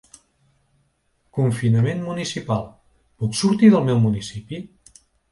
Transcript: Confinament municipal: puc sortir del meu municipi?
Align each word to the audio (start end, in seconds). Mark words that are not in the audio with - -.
Confinament 1.39 1.99
municipal: 2.05 2.63
puc 3.23 3.37
sortir 3.41 3.69
del 3.75 3.85
meu 3.91 3.99
municipi? 4.07 4.63